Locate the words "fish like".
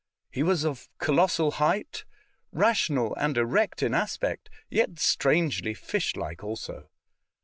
5.75-6.43